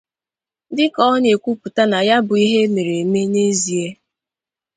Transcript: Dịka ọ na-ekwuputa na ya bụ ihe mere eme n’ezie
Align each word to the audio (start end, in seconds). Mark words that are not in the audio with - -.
Dịka 0.75 1.01
ọ 1.13 1.15
na-ekwuputa 1.21 1.83
na 1.91 1.99
ya 2.07 2.17
bụ 2.27 2.33
ihe 2.45 2.61
mere 2.73 2.93
eme 3.03 3.21
n’ezie 3.31 3.89